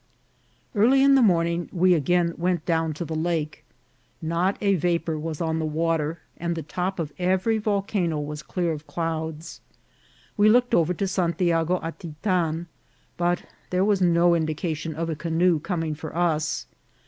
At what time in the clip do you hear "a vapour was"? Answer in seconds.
4.59-5.39